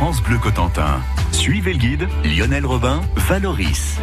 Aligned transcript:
France 0.00 0.22
Bleu 0.22 0.38
Cotentin. 0.38 1.02
Suivez 1.30 1.74
le 1.74 1.78
guide 1.78 2.08
Lionel 2.24 2.64
Robin, 2.64 3.02
Valoris. 3.16 3.98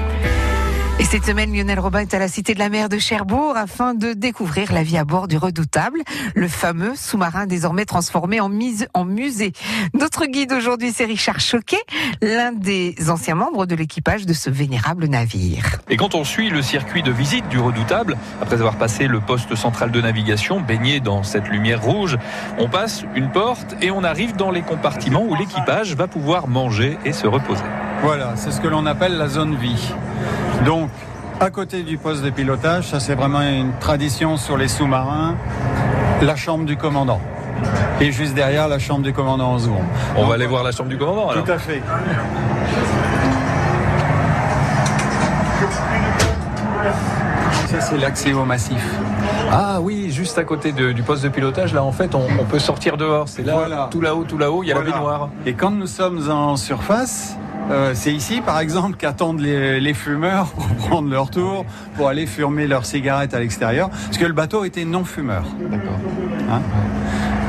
Et 1.00 1.04
cette 1.04 1.26
semaine, 1.26 1.56
Lionel 1.56 1.80
Robin 1.80 2.00
est 2.00 2.14
à 2.16 2.20
la 2.20 2.28
Cité 2.28 2.56
de 2.56 2.60
la 2.60 2.70
Mer 2.70 2.90
de 2.90 2.98
Cherbourg 2.98 3.56
afin 3.56 3.94
de 3.94 4.14
découvrir 4.14 4.74
la 4.74 4.82
vie 4.82 4.98
à 4.98 5.06
bord 5.06 5.28
du 5.28 5.38
Redoutable, 5.38 6.02
le 6.34 6.48
fameux 6.48 6.96
sous-marin 6.96 7.46
désormais 7.46 7.86
transformé 7.86 8.40
en, 8.40 8.50
mise, 8.50 8.88
en 8.96 9.06
musée. 9.06 9.54
Notre 9.94 10.26
guide 10.26 10.52
aujourd'hui, 10.54 10.92
c'est 10.92 11.06
Richard 11.06 11.40
Choquet, 11.40 11.84
l'un 12.24 12.52
des 12.52 12.96
anciens 13.10 13.36
membres 13.36 13.68
de 13.68 13.76
l'équipage 13.76 14.26
de 14.26 14.34
ce 14.34 14.50
vénérable 14.50 15.06
navire. 15.06 15.78
Et 15.88 15.98
quand 15.98 16.16
on 16.16 16.24
suit 16.24 16.50
le 16.50 16.64
circuit 16.64 17.04
de 17.04 17.12
visite 17.12 17.48
du 17.48 17.60
Redoutable, 17.60 18.18
après 18.42 18.56
avoir 18.56 18.78
passé 18.78 19.08
le 19.08 19.20
poste 19.20 19.54
central 19.54 19.92
de 19.92 20.02
navigation, 20.02 20.62
baigné 20.62 21.00
dans 21.00 21.22
cette 21.22 21.48
lumière 21.48 21.84
rouge, 21.84 22.18
on 22.58 22.70
passe 22.70 23.04
une 23.14 23.30
porte 23.30 23.76
et 23.84 23.92
on 23.92 24.04
arrive 24.04 24.36
dans 24.36 24.50
les 24.50 24.64
compartiments 24.64 25.26
où 25.30 25.36
l'équipage 25.36 25.96
va 25.96 26.08
pouvoir 26.08 26.48
manger 26.48 26.98
et 27.06 27.14
se 27.14 27.28
reposer. 27.28 27.64
Voilà, 28.04 28.34
c'est 28.36 28.52
ce 28.52 28.62
que 28.62 28.68
l'on 28.68 28.86
appelle 28.86 29.18
la 29.18 29.28
zone 29.28 29.56
vie. 29.56 29.94
Donc, 30.66 30.90
à 31.40 31.50
côté 31.50 31.84
du 31.84 31.98
poste 31.98 32.24
de 32.24 32.30
pilotage, 32.30 32.86
ça 32.88 33.00
c'est 33.00 33.16
vraiment 33.16 33.42
une 33.42 33.72
tradition 33.80 34.38
sur 34.38 34.58
les 34.58 34.68
sous-marins, 34.68 35.36
la 36.22 36.36
chambre 36.36 36.66
du 36.66 36.78
commandant. 36.78 37.20
Et 38.00 38.12
juste 38.12 38.36
derrière, 38.36 38.68
la 38.68 38.80
chambre 38.80 39.02
du 39.02 39.14
commandant 39.14 39.54
en 39.54 39.60
second. 39.60 39.82
On 40.16 40.26
va 40.28 40.36
aller 40.36 40.46
voir 40.46 40.64
la 40.64 40.72
chambre 40.72 40.90
du 40.90 40.98
commandant 40.98 41.30
alors. 41.30 41.44
Tout 41.44 41.52
à 41.52 41.58
fait. 41.58 41.82
Ça, 47.68 47.82
c'est 47.82 47.98
l'accès 47.98 48.34
au 48.34 48.46
massif. 48.46 48.82
Ah 49.52 49.80
oui, 49.82 50.10
juste 50.12 50.38
à 50.38 50.44
côté 50.44 50.72
de- 50.72 50.92
du 50.94 51.04
poste 51.04 51.24
de 51.24 51.30
pilotage, 51.30 51.74
là 51.74 51.84
en 51.84 51.92
fait 51.92 52.16
on, 52.16 52.22
on 52.40 52.46
peut 52.46 52.60
sortir 52.60 52.96
dehors. 52.98 53.28
C'est 53.28 53.44
là, 53.46 53.54
Voilà. 53.54 53.88
tout 53.92 54.00
là-haut, 54.02 54.24
tout 54.24 54.38
là-haut, 54.38 54.64
il 54.64 54.68
y 54.68 54.72
a 54.72 54.76
Voilà. 54.76 54.90
la 54.90 54.96
baignoire. 54.96 55.30
Et 55.46 55.54
quand 55.54 55.72
nous 55.72 55.88
sommes 55.88 56.30
en 56.30 56.56
surface, 56.56 57.38
euh, 57.70 57.92
c'est 57.94 58.14
ici, 58.14 58.42
par 58.42 58.60
exemple, 58.60 58.96
qu'attendent 58.98 59.40
les, 59.42 59.80
les 59.80 59.94
fumeurs 59.94 60.48
pour 60.48 60.68
prendre 60.88 61.10
leur 61.10 61.30
tour, 61.30 61.66
pour 61.96 62.08
aller 62.08 62.26
fumer 62.26 62.68
leurs 62.68 62.86
cigarettes 62.86 63.34
à 63.34 63.40
l'extérieur, 63.40 63.90
parce 63.90 64.18
que 64.18 64.26
le 64.26 64.34
bateau 64.34 64.64
était 64.66 64.86
non 64.86 65.04
fumeur. 65.04 65.44
D'accord. 65.70 66.00
Hein. 66.52 66.62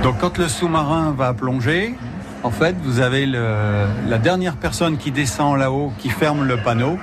Donc 0.03 0.19
quand 0.21 0.39
le 0.39 0.49
sous-marin 0.49 1.15
va 1.17 1.35
plonger, 1.35 1.95
en 2.43 2.51
fait, 2.51 2.77
vous 2.85 3.01
avez 3.01 3.27
le- 3.27 3.87
la 4.09 4.19
dernière 4.19 4.57
personne 4.57 4.97
qui 4.97 5.11
descend 5.11 5.57
là-haut, 5.59 5.93
qui 5.99 6.09
ferme 6.09 6.45
le 6.47 6.57
panneau 6.57 6.99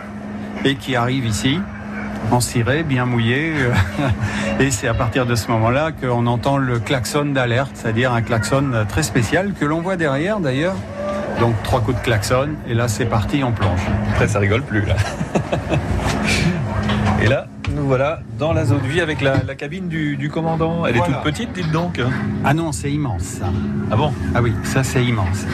et 0.63 0.75
qui 0.75 0.95
arrive 0.95 1.25
ici 1.25 1.59
en 2.31 2.39
ciré, 2.39 2.83
bien 2.83 3.05
mouillé. 3.05 3.53
euh, 3.57 3.72
et 4.59 4.72
c'est 4.72 4.88
à 4.88 4.94
partir 4.94 5.25
de 5.25 5.35
ce 5.35 5.52
moment-là 5.52 5.91
qu'on 5.91 6.25
entend 6.25 6.57
le 6.57 6.79
klaxon 6.79 7.25
d'alerte, 7.25 7.72
c'est-à-dire 7.75 8.13
un 8.13 8.22
klaxon 8.22 8.72
très 8.89 9.03
spécial 9.03 9.53
que 9.59 9.66
l'on 9.66 9.81
voit 9.81 9.95
derrière 9.97 10.39
d'ailleurs. 10.39 10.75
Donc 11.39 11.55
trois 11.64 11.81
coups 11.81 11.97
de 11.97 12.03
klaxon 12.03 12.50
et 12.67 12.73
là 12.73 12.88
c'est 12.88 13.05
parti, 13.05 13.44
on 13.44 13.52
plonge. 13.52 13.81
Après 14.11 14.28
ça 14.28 14.39
rigole 14.39 14.61
plus 14.61 14.86
là. 14.86 14.95
et 17.22 17.28
là, 17.28 17.47
nous 17.75 17.86
voilà 17.86 18.19
dans 18.39 18.53
la 18.53 18.66
zone 18.66 18.81
de 18.81 18.88
vie 18.88 19.02
avec 19.02 19.22
la, 19.22 19.44
la 19.44 19.56
cabine 19.56 19.88
du, 19.88 20.16
du 20.16 20.30
commandant. 20.30 20.86
Elle 20.86 20.97
est 20.97 21.03
toute 21.06 21.22
petite, 21.22 21.52
dites 21.53 21.72
donc. 21.72 22.00
Ah 22.44 22.53
non, 22.53 22.72
c'est 22.72 22.91
immense 22.91 23.23
ça. 23.23 23.45
Ah 23.91 23.95
bon? 23.95 24.13
Ah 24.33 24.41
oui, 24.41 24.53
ça 24.63 24.83
c'est 24.83 25.03
immense. 25.03 25.45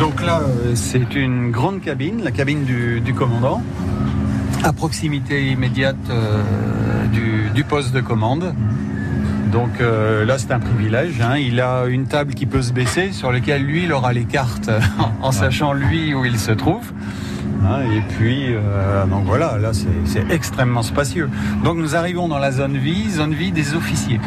Donc 0.00 0.22
là, 0.22 0.40
euh, 0.40 0.72
c'est 0.74 1.14
une 1.14 1.50
grande 1.52 1.80
cabine, 1.80 2.22
la 2.24 2.32
cabine 2.32 2.64
du, 2.64 3.00
du 3.00 3.14
commandant, 3.14 3.62
à 4.64 4.72
proximité 4.72 5.46
immédiate 5.48 5.96
euh, 6.10 6.42
du, 7.06 7.50
du 7.54 7.62
poste 7.62 7.92
de 7.92 8.00
commande. 8.00 8.52
Donc 9.52 9.80
euh, 9.80 10.24
là, 10.24 10.38
c'est 10.38 10.50
un 10.52 10.58
privilège. 10.60 11.20
hein. 11.20 11.36
Il 11.36 11.60
a 11.60 11.84
une 11.86 12.06
table 12.06 12.34
qui 12.34 12.46
peut 12.46 12.62
se 12.62 12.72
baisser, 12.72 13.12
sur 13.12 13.30
laquelle 13.30 13.62
lui, 13.62 13.84
il 13.84 13.92
aura 13.92 14.12
les 14.12 14.24
cartes 14.24 14.70
en 15.22 15.30
sachant 15.32 15.72
lui 15.74 16.14
où 16.14 16.24
il 16.24 16.38
se 16.38 16.52
trouve. 16.52 16.90
Hein, 17.64 17.80
et 17.94 18.00
puis, 18.14 18.46
euh, 18.48 19.04
donc 19.06 19.24
voilà, 19.26 19.58
là, 19.58 19.72
c'est 19.72 19.86
c'est 20.06 20.24
extrêmement 20.30 20.82
spacieux. 20.82 21.28
Donc 21.64 21.76
nous 21.76 21.94
arrivons 21.94 22.26
dans 22.28 22.38
la 22.38 22.50
zone 22.50 22.76
vie, 22.76 23.10
zone 23.10 23.34
vie 23.34 23.52
des 23.52 23.74
officiers. 23.74 24.20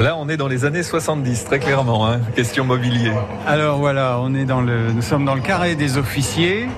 Là, 0.00 0.16
on 0.18 0.28
est 0.28 0.36
dans 0.36 0.48
les 0.48 0.64
années 0.64 0.82
70, 0.82 1.44
très 1.44 1.58
clairement. 1.60 2.08
hein. 2.08 2.20
Question 2.34 2.64
mobilier. 2.64 3.12
Alors 3.46 3.78
voilà, 3.78 4.18
on 4.20 4.34
est 4.34 4.44
dans 4.44 4.60
le, 4.60 4.92
nous 4.92 5.02
sommes 5.02 5.24
dans 5.24 5.34
le 5.34 5.40
carré 5.40 5.74
des 5.76 5.96
officiers. 5.96 6.68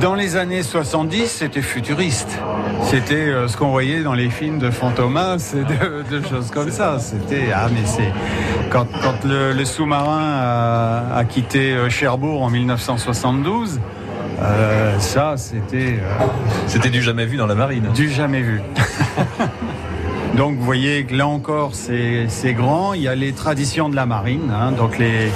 Dans 0.00 0.14
les 0.14 0.36
années 0.36 0.62
70, 0.62 1.26
c'était 1.30 1.62
futuriste. 1.62 2.38
C'était 2.82 3.14
euh, 3.14 3.48
ce 3.48 3.56
qu'on 3.56 3.68
voyait 3.70 4.02
dans 4.02 4.12
les 4.14 4.28
films 4.28 4.58
de 4.58 4.70
Fantomas 4.70 5.54
et 5.54 5.62
de, 5.64 6.18
de 6.20 6.26
choses 6.26 6.50
comme 6.50 6.70
ça. 6.70 6.98
C'était 6.98 7.48
ah 7.54 7.68
mais 7.72 7.86
c'est 7.86 8.12
quand, 8.70 8.86
quand 9.02 9.24
le, 9.24 9.52
le 9.52 9.64
sous-marin 9.64 10.20
a, 10.20 11.16
a 11.16 11.24
quitté 11.24 11.72
euh, 11.72 11.88
Cherbourg 11.88 12.42
en 12.42 12.50
1972. 12.50 13.80
euh, 14.42 14.98
ça, 14.98 15.34
c'était 15.36 16.00
euh, 16.00 16.24
C'était 16.66 16.90
du 16.90 17.00
jamais 17.00 17.24
vu 17.24 17.36
dans 17.36 17.46
la 17.46 17.54
marine. 17.54 17.86
du 17.94 18.10
jamais 18.10 18.40
vu. 18.42 18.60
Donc 20.36 20.56
vous 20.58 20.64
voyez 20.64 21.04
que 21.04 21.14
là 21.14 21.28
encore 21.28 21.70
c'est 21.74 22.24
c'est 22.28 22.52
grand. 22.54 22.94
Il 22.94 23.02
y 23.02 23.08
a 23.08 23.14
les 23.14 23.32
traditions 23.32 23.88
de 23.88 23.94
la 23.94 24.04
marine. 24.06 24.50
hein. 24.52 24.72
donc 24.72 24.98
les, 24.98 25.30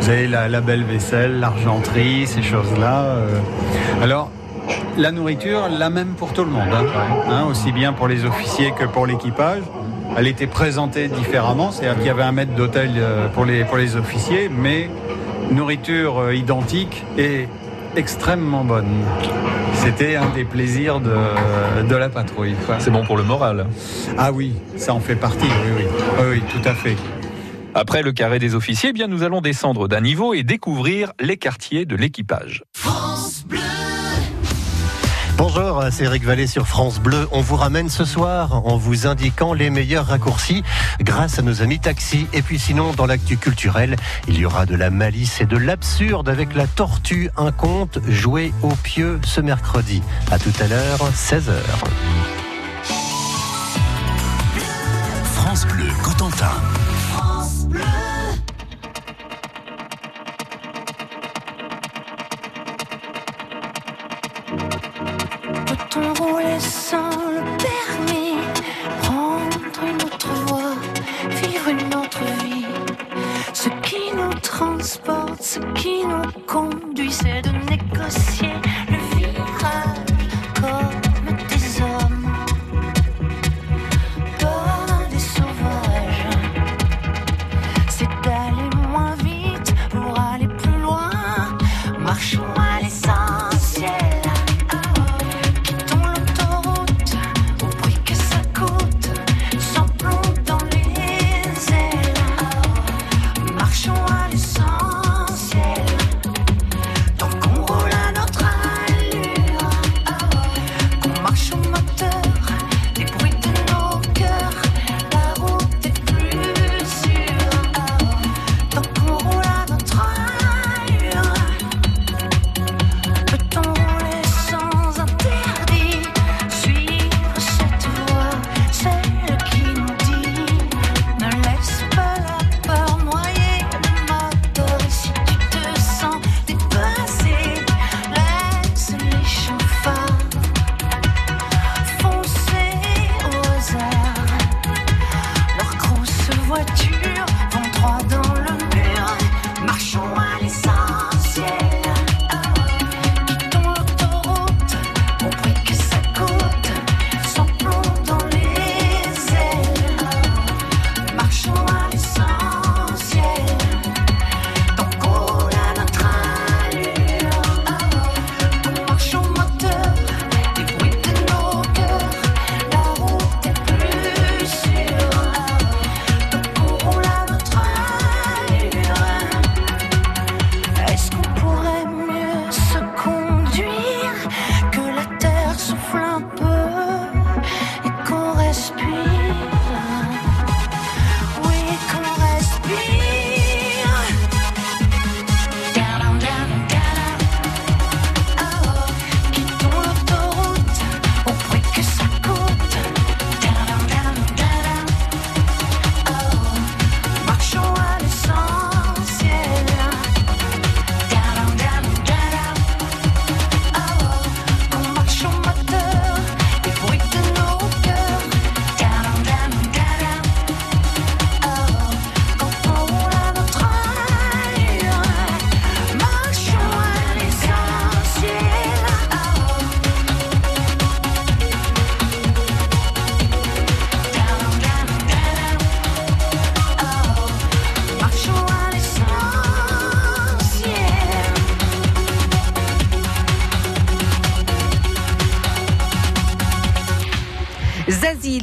vous 0.00 0.08
avez 0.10 0.26
la, 0.26 0.48
la 0.48 0.60
belle 0.60 0.82
vaisselle, 0.82 1.38
l'argenterie, 1.38 2.26
ces 2.26 2.42
choses-là. 2.42 3.14
Euh. 4.00 4.04
Alors 4.04 4.30
la 4.96 5.12
nourriture, 5.12 5.68
la 5.68 5.90
même 5.90 6.14
pour 6.14 6.32
tout 6.32 6.44
le 6.44 6.50
monde, 6.50 6.68
hein. 6.72 6.84
Hein, 7.28 7.44
aussi 7.50 7.72
bien 7.72 7.92
pour 7.92 8.08
les 8.08 8.24
officiers 8.24 8.72
que 8.78 8.84
pour 8.84 9.06
l'équipage. 9.06 9.62
Elle 10.16 10.26
était 10.26 10.48
présentée 10.48 11.08
différemment, 11.08 11.70
c'est-à-dire 11.70 11.98
qu'il 11.98 12.06
y 12.06 12.10
avait 12.10 12.24
un 12.24 12.32
maître 12.32 12.54
d'hôtel 12.54 12.90
euh, 12.96 13.28
pour 13.28 13.44
les, 13.44 13.64
pour 13.64 13.76
les 13.76 13.94
officiers, 13.94 14.48
mais 14.48 14.90
nourriture 15.52 16.18
euh, 16.18 16.34
identique 16.34 17.04
et 17.16 17.46
extrêmement 17.96 18.64
bonne. 18.64 19.04
C'était 19.74 20.16
un 20.16 20.28
des 20.30 20.44
plaisirs 20.44 21.00
de, 21.00 21.86
de 21.88 21.96
la 21.96 22.08
patrouille. 22.08 22.54
C'est 22.80 22.90
bon 22.90 23.04
pour 23.04 23.16
le 23.16 23.22
moral. 23.22 23.66
Ah 24.18 24.32
oui, 24.32 24.54
ça 24.76 24.94
en 24.94 25.00
fait 25.00 25.14
partie, 25.14 25.46
oui, 25.46 25.72
oui. 25.78 25.84
Oui, 26.18 26.26
oui, 26.32 26.42
tout 26.50 26.68
à 26.68 26.74
fait. 26.74 26.96
Après 27.74 28.02
le 28.02 28.10
carré 28.10 28.40
des 28.40 28.56
officiers, 28.56 28.90
eh 28.90 28.92
bien 28.92 29.06
nous 29.06 29.22
allons 29.22 29.40
descendre 29.40 29.86
d'un 29.86 30.00
niveau 30.00 30.34
et 30.34 30.42
découvrir 30.42 31.12
les 31.20 31.36
quartiers 31.36 31.86
de 31.86 31.94
l'équipage. 31.94 32.64
Bonjour, 35.42 35.82
c'est 35.90 36.04
Eric 36.04 36.22
Vallée 36.24 36.46
sur 36.46 36.66
France 36.66 37.00
Bleu. 37.00 37.26
On 37.32 37.40
vous 37.40 37.56
ramène 37.56 37.88
ce 37.88 38.04
soir 38.04 38.66
en 38.66 38.76
vous 38.76 39.06
indiquant 39.06 39.54
les 39.54 39.70
meilleurs 39.70 40.08
raccourcis 40.08 40.62
grâce 41.00 41.38
à 41.38 41.42
nos 41.42 41.62
amis 41.62 41.78
taxis. 41.78 42.26
Et 42.34 42.42
puis 42.42 42.58
sinon, 42.58 42.92
dans 42.92 43.06
l'actu 43.06 43.38
culturel, 43.38 43.96
il 44.28 44.38
y 44.38 44.44
aura 44.44 44.66
de 44.66 44.76
la 44.76 44.90
malice 44.90 45.40
et 45.40 45.46
de 45.46 45.56
l'absurde 45.56 46.28
avec 46.28 46.54
la 46.54 46.66
tortue, 46.66 47.30
un 47.38 47.52
conte 47.52 48.00
joué 48.06 48.52
au 48.62 48.74
pieu 48.74 49.18
ce 49.24 49.40
mercredi. 49.40 50.02
À 50.30 50.38
tout 50.38 50.52
à 50.60 50.66
l'heure, 50.66 51.10
16h. 51.14 51.54
France 55.24 55.66
Bleu 55.68 55.88
Cotentin. 56.02 56.52
돌고 65.90 66.40
있어. 66.40 67.19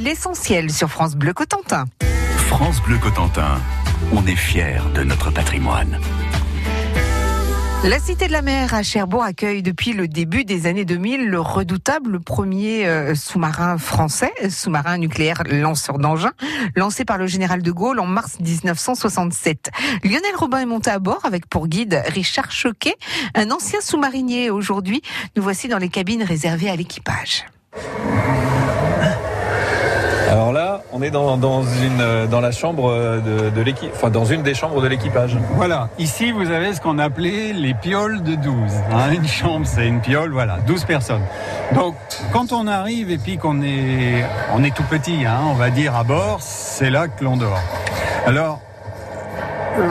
L'essentiel 0.07 0.71
sur 0.71 0.89
France 0.89 1.17
Bleu 1.17 1.33
Cotentin. 1.33 1.83
France 2.47 2.81
Bleu 2.81 2.97
Cotentin, 2.97 3.59
on 4.13 4.25
est 4.25 4.37
fiers 4.37 4.79
de 4.95 5.03
notre 5.03 5.31
patrimoine. 5.31 5.99
La 7.83 7.99
Cité 7.99 8.27
de 8.27 8.31
la 8.31 8.41
Mer 8.41 8.73
à 8.73 8.83
Cherbourg 8.83 9.23
accueille 9.23 9.61
depuis 9.61 9.91
le 9.91 10.07
début 10.07 10.45
des 10.45 10.65
années 10.65 10.85
2000 10.85 11.27
le 11.27 11.41
redoutable 11.41 12.21
premier 12.21 12.87
euh, 12.87 13.15
sous-marin 13.15 13.77
français, 13.77 14.31
sous-marin 14.49 14.97
nucléaire 14.97 15.43
lanceur 15.45 15.97
d'engins, 15.97 16.31
lancé 16.77 17.03
par 17.03 17.17
le 17.17 17.27
général 17.27 17.61
de 17.61 17.71
Gaulle 17.71 17.99
en 17.99 18.05
mars 18.05 18.39
1967. 18.39 19.71
Lionel 20.05 20.21
Robin 20.37 20.59
est 20.59 20.65
monté 20.65 20.89
à 20.89 20.99
bord 20.99 21.25
avec 21.25 21.47
pour 21.47 21.67
guide 21.67 22.01
Richard 22.07 22.53
Choquet, 22.53 22.95
un 23.35 23.51
ancien 23.51 23.81
sous-marinier. 23.81 24.51
Aujourd'hui, 24.51 25.01
nous 25.35 25.43
voici 25.43 25.67
dans 25.67 25.79
les 25.79 25.89
cabines 25.89 26.23
réservées 26.23 26.69
à 26.69 26.77
l'équipage. 26.77 27.45
Alors 30.29 30.51
là, 30.51 30.81
on 30.91 31.01
est 31.01 31.09
dans, 31.09 31.37
dans 31.37 31.61
une, 31.63 32.01
euh, 32.01 32.27
dans 32.27 32.41
la 32.41 32.51
chambre 32.51 32.91
de, 32.93 33.49
de 33.49 33.61
l'équipe, 33.61 33.89
enfin 33.93 34.09
dans 34.09 34.25
une 34.25 34.43
des 34.43 34.53
chambres 34.53 34.81
de 34.81 34.87
l'équipage. 34.87 35.37
Voilà, 35.55 35.89
ici 35.99 36.31
vous 36.31 36.51
avez 36.51 36.73
ce 36.73 36.81
qu'on 36.81 36.99
appelait 36.99 37.53
les 37.53 37.73
pioles 37.73 38.21
de 38.23 38.35
12. 38.35 38.53
hein. 38.91 39.11
une 39.13 39.27
chambre, 39.27 39.65
c'est 39.65 39.87
une 39.87 40.01
piole, 40.01 40.31
voilà, 40.33 40.57
12 40.67 40.83
personnes. 40.83 41.21
Donc 41.73 41.95
quand 42.33 42.51
on 42.51 42.67
arrive 42.67 43.09
et 43.09 43.17
puis 43.17 43.37
qu'on 43.37 43.61
est, 43.61 44.25
on 44.53 44.63
est 44.63 44.75
tout 44.75 44.83
petit, 44.83 45.25
hein, 45.25 45.39
on 45.49 45.53
va 45.53 45.69
dire 45.69 45.95
à 45.95 46.03
bord, 46.03 46.39
c'est 46.41 46.89
là 46.89 47.07
que 47.07 47.23
l'on 47.23 47.37
dort. 47.37 47.59
Alors, 48.25 48.59
euh, 48.59 48.66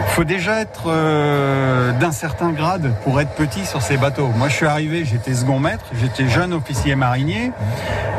faut 0.08 0.24
déjà 0.24 0.60
être 0.60 0.84
euh, 0.88 1.92
d'un 1.92 2.12
certain 2.12 2.50
grade 2.50 2.92
pour 3.04 3.20
être 3.20 3.30
petit 3.30 3.64
sur 3.66 3.82
ces 3.82 3.96
bateaux. 3.96 4.28
Moi, 4.36 4.48
je 4.48 4.54
suis 4.54 4.66
arrivé, 4.66 5.04
j'étais 5.04 5.34
second 5.34 5.60
maître, 5.60 5.84
j'étais 6.00 6.28
jeune 6.28 6.52
officier 6.52 6.94
marinier. 6.94 7.52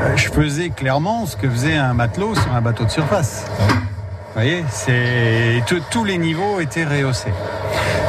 Euh, 0.01 0.15
je 0.15 0.29
faisais 0.29 0.69
clairement 0.69 1.25
ce 1.25 1.35
que 1.35 1.49
faisait 1.49 1.75
un 1.75 1.93
matelot 1.93 2.35
sur 2.35 2.53
un 2.53 2.61
bateau 2.61 2.85
de 2.85 2.89
surface. 2.89 3.45
Vous 3.59 4.33
voyez, 4.33 4.63
c'est 4.69 5.63
tous 5.89 6.03
les 6.03 6.17
niveaux 6.17 6.59
étaient 6.59 6.85
rehaussés. 6.85 7.33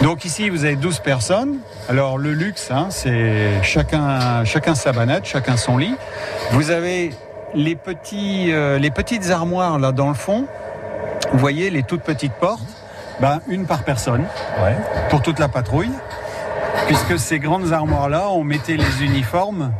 Donc 0.02 0.24
ici, 0.24 0.50
vous 0.50 0.64
avez 0.64 0.76
12 0.76 1.00
personnes. 1.00 1.56
Alors 1.88 2.18
le 2.18 2.32
luxe, 2.32 2.70
hein, 2.70 2.88
c'est 2.90 3.62
chacun, 3.62 4.44
chacun 4.44 4.74
sa 4.74 4.92
banette, 4.92 5.24
chacun 5.24 5.56
son 5.56 5.78
lit. 5.78 5.94
Vous 6.52 6.70
avez 6.70 7.12
les 7.54 7.76
petits, 7.76 8.52
euh, 8.52 8.78
les 8.78 8.90
petites 8.90 9.30
armoires 9.30 9.78
là 9.78 9.92
dans 9.92 10.08
le 10.08 10.14
fond. 10.14 10.44
Vous 11.32 11.38
voyez 11.38 11.70
les 11.70 11.82
toutes 11.82 12.02
petites 12.02 12.34
portes. 12.34 12.77
Ben, 13.20 13.40
une 13.48 13.66
par 13.66 13.82
personne 13.82 14.24
Ouais. 14.62 14.76
pour 15.10 15.22
toute 15.22 15.38
la 15.38 15.48
patrouille. 15.48 15.90
Puisque 16.86 17.18
ces 17.18 17.38
grandes 17.38 17.72
armoires-là, 17.72 18.28
on 18.30 18.44
mettait 18.44 18.76
les 18.76 19.02
uniformes 19.04 19.72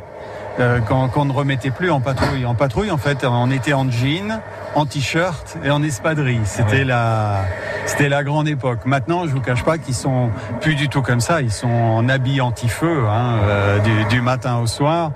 euh, 0.61 0.81
qu'on 0.81 1.25
ne 1.25 1.33
remettait 1.33 1.71
plus 1.71 1.91
en 1.91 2.01
patrouille. 2.01 2.45
En 2.45 2.55
patrouille, 2.57 2.91
en 2.91 2.97
fait, 2.97 3.25
on 3.25 3.49
était 3.53 3.73
en 3.73 3.89
jean, 3.89 4.41
en 4.75 4.85
t-shirt 4.87 5.57
et 5.63 5.71
en 5.71 5.83
espadrille. 5.85 6.41
C'était 6.45 6.79
Ouais. 6.79 6.85
la, 6.85 7.45
c'était 7.87 8.09
la 8.09 8.25
grande 8.25 8.49
époque. 8.49 8.81
Maintenant, 8.85 9.23
je 9.25 9.31
vous 9.31 9.41
cache 9.41 9.63
pas 9.63 9.79
qu'ils 9.79 9.95
sont 9.95 10.31
plus 10.61 10.75
du 10.75 10.89
tout 10.89 11.01
comme 11.01 11.21
ça. 11.21 11.41
Ils 11.43 11.53
sont 11.53 11.69
en 11.71 12.09
habits 12.09 12.41
anti-feu 12.41 13.05
hein, 13.09 13.37
euh, 13.45 13.79
du, 13.79 14.05
du 14.07 14.21
matin 14.21 14.57
au 14.59 14.67
soir. 14.67 15.13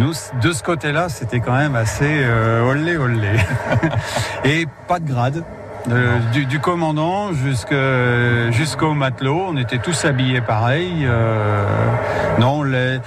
Nous, 0.00 0.12
de 0.42 0.52
ce 0.52 0.62
côté-là, 0.64 1.08
c'était 1.08 1.38
quand 1.40 1.54
même 1.56 1.76
assez 1.76 2.22
euh, 2.24 2.68
olé 2.68 2.96
olé. 2.96 3.28
et 4.44 4.66
pas 4.88 4.98
de 4.98 5.08
grade. 5.08 5.44
Euh, 5.88 6.18
du, 6.32 6.44
du 6.46 6.60
commandant 6.60 7.30
jusqu'au 7.32 8.92
matelot, 8.92 9.46
on 9.48 9.56
était 9.56 9.78
tous 9.78 10.04
habillés 10.04 10.40
pareil. 10.42 11.04
euh, 11.04 11.64
non, 12.38 12.62
les- 12.62 12.98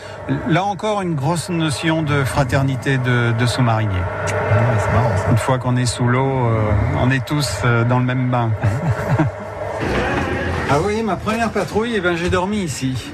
là 0.49 0.63
encore 0.63 1.01
une 1.01 1.13
grosse 1.15 1.49
notion 1.49 2.01
de 2.01 2.23
fraternité 2.23 2.97
de, 2.97 3.31
de 3.39 3.45
sous-mariniers. 3.45 3.93
ça. 4.27 5.31
Une 5.31 5.37
fois 5.37 5.59
qu'on 5.59 5.77
est 5.77 5.85
sous 5.85 6.07
l'eau, 6.07 6.25
euh, 6.47 6.71
on 7.01 7.11
est 7.11 7.23
tous 7.25 7.61
euh, 7.63 7.83
dans 7.83 7.99
le 7.99 8.05
même 8.05 8.29
bain. 8.29 8.49
ah 10.71 10.77
oui, 10.83 11.03
ma 11.03 11.15
première 11.15 11.51
patrouille, 11.51 11.93
eh 11.95 11.99
ben, 12.01 12.15
j'ai 12.15 12.29
dormi 12.29 12.57
ici. 12.63 13.11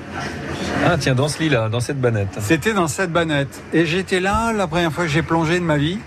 Ah 0.86 0.96
tiens, 0.98 1.14
dans 1.16 1.28
ce 1.28 1.40
lit-là, 1.40 1.68
dans 1.70 1.82
cette 1.82 2.00
banette. 2.00 2.38
C'était 2.40 2.74
dans 2.74 2.88
cette 2.88 3.12
banette. 3.12 3.62
Et 3.74 3.86
j'étais 3.86 4.22
là 4.22 4.54
la 4.54 4.68
première 4.68 4.92
fois 4.94 5.04
que 5.04 5.10
j'ai 5.10 5.22
plongé 5.22 5.60
de 5.60 5.66
ma 5.66 5.76
vie. 5.78 6.00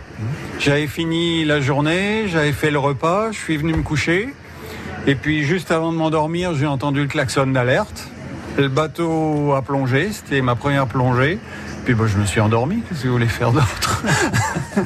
J'avais 0.58 0.86
fini 0.86 1.44
la 1.44 1.60
journée, 1.60 2.24
j'avais 2.28 2.52
fait 2.52 2.70
le 2.70 2.78
repas, 2.78 3.32
je 3.32 3.38
suis 3.38 3.56
venu 3.56 3.74
me 3.74 3.82
coucher. 3.82 4.28
Et 5.06 5.14
puis 5.14 5.42
juste 5.42 5.70
avant 5.70 5.92
de 5.92 5.96
m'endormir, 5.96 6.54
j'ai 6.54 6.66
entendu 6.66 7.00
le 7.00 7.08
klaxon 7.08 7.48
d'alerte. 7.48 8.08
Le 8.56 8.68
bateau 8.68 9.54
a 9.54 9.62
plongé, 9.62 10.10
c'était 10.12 10.42
ma 10.42 10.54
première 10.54 10.86
plongée. 10.86 11.38
Puis 11.84 11.94
bah, 11.94 12.04
je 12.06 12.16
me 12.18 12.26
suis 12.26 12.40
endormi, 12.40 12.82
qu'est-ce 12.88 13.02
que 13.02 13.08
vous 13.08 13.14
voulez 13.14 13.26
faire 13.26 13.50
d'autre 13.50 14.04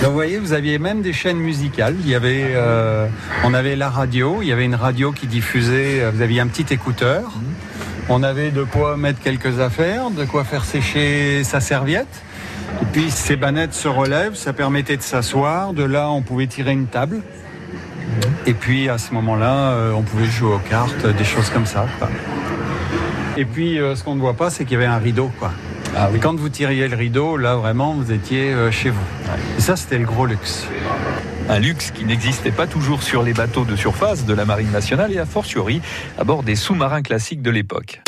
Donc 0.00 0.10
vous 0.10 0.12
voyez, 0.12 0.38
vous 0.38 0.52
aviez 0.52 0.78
même 0.78 1.02
des 1.02 1.12
chaînes 1.12 1.38
musicales. 1.38 1.96
Il 2.00 2.08
y 2.08 2.14
avait, 2.14 2.52
euh, 2.54 3.06
on 3.42 3.54
avait 3.54 3.74
la 3.74 3.88
radio, 3.88 4.40
il 4.42 4.48
y 4.48 4.52
avait 4.52 4.64
une 4.64 4.74
radio 4.74 5.12
qui 5.12 5.26
diffusait, 5.26 6.02
euh, 6.02 6.10
vous 6.14 6.20
aviez 6.20 6.40
un 6.40 6.46
petit 6.46 6.72
écouteur. 6.72 7.32
On 8.08 8.22
avait 8.22 8.50
de 8.50 8.64
quoi 8.64 8.96
mettre 8.96 9.20
quelques 9.20 9.60
affaires, 9.60 10.10
de 10.10 10.24
quoi 10.24 10.44
faire 10.44 10.64
sécher 10.64 11.42
sa 11.42 11.60
serviette. 11.60 12.22
Et 12.82 12.84
puis 12.92 13.10
ces 13.10 13.36
bannettes 13.36 13.74
se 13.74 13.88
relèvent, 13.88 14.34
ça 14.34 14.52
permettait 14.52 14.96
de 14.96 15.02
s'asseoir. 15.02 15.72
De 15.72 15.84
là, 15.84 16.10
on 16.10 16.22
pouvait 16.22 16.46
tirer 16.46 16.72
une 16.72 16.86
table. 16.86 17.22
Et 18.46 18.54
puis 18.54 18.88
à 18.88 18.98
ce 18.98 19.12
moment-là, 19.14 19.72
euh, 19.72 19.92
on 19.92 20.02
pouvait 20.02 20.26
jouer 20.26 20.54
aux 20.54 20.58
cartes, 20.58 21.06
des 21.06 21.24
choses 21.24 21.50
comme 21.50 21.66
ça. 21.66 21.86
quoi. 21.98 22.08
Et 23.36 23.44
puis 23.44 23.80
euh, 23.80 23.96
ce 23.96 24.04
qu'on 24.04 24.14
ne 24.14 24.20
voit 24.20 24.34
pas, 24.34 24.50
c'est 24.50 24.64
qu'il 24.64 24.74
y 24.74 24.76
avait 24.76 24.86
un 24.86 24.98
rideau. 24.98 25.30
Quoi. 25.38 25.52
Ah 25.96 26.08
Et 26.14 26.18
quand 26.18 26.34
vous 26.34 26.48
tiriez 26.48 26.88
le 26.88 26.96
rideau, 26.96 27.36
là 27.36 27.56
vraiment, 27.56 27.94
vous 27.94 28.12
étiez 28.12 28.52
euh, 28.52 28.70
chez 28.70 28.90
vous. 28.90 29.04
Et 29.58 29.60
ça, 29.60 29.76
c'était 29.76 29.98
le 29.98 30.06
gros 30.06 30.26
luxe. 30.26 30.66
Un 31.48 31.58
luxe 31.58 31.90
qui 31.90 32.04
n'existait 32.04 32.50
pas 32.50 32.66
toujours 32.66 33.02
sur 33.02 33.22
les 33.22 33.32
bateaux 33.32 33.64
de 33.64 33.76
surface 33.76 34.24
de 34.24 34.34
la 34.34 34.44
Marine 34.44 34.70
nationale 34.70 35.12
et 35.12 35.18
a 35.18 35.26
fortiori 35.26 35.82
à 36.18 36.24
bord 36.24 36.42
des 36.42 36.56
sous-marins 36.56 37.02
classiques 37.02 37.42
de 37.42 37.50
l'époque. 37.50 38.04